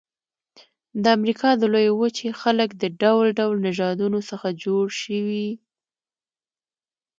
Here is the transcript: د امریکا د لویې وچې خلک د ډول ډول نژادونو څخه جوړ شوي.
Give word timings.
د 1.03 1.05
امریکا 1.17 1.49
د 1.57 1.63
لویې 1.73 1.93
وچې 1.99 2.29
خلک 2.41 2.69
د 2.81 2.83
ډول 3.01 3.27
ډول 3.39 3.55
نژادونو 3.67 4.19
څخه 4.29 4.47
جوړ 4.63 4.85
شوي. 5.01 5.49